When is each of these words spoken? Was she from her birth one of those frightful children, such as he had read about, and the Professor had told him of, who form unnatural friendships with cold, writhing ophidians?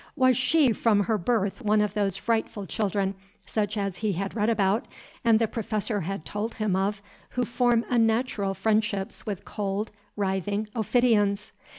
Was 0.15 0.35
she 0.35 0.71
from 0.73 1.01
her 1.01 1.19
birth 1.19 1.61
one 1.61 1.79
of 1.79 1.93
those 1.93 2.17
frightful 2.17 2.65
children, 2.65 3.13
such 3.45 3.77
as 3.77 3.97
he 3.97 4.13
had 4.13 4.35
read 4.35 4.49
about, 4.49 4.87
and 5.23 5.37
the 5.37 5.47
Professor 5.47 6.01
had 6.01 6.25
told 6.25 6.55
him 6.55 6.75
of, 6.75 7.03
who 7.29 7.45
form 7.45 7.85
unnatural 7.87 8.55
friendships 8.55 9.27
with 9.27 9.45
cold, 9.45 9.91
writhing 10.15 10.69
ophidians? 10.75 11.51